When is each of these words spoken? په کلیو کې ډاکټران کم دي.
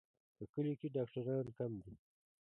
په 0.37 0.43
کلیو 0.53 0.79
کې 0.79 0.87
ډاکټران 0.95 1.45
کم 1.57 1.71
دي. 1.83 1.93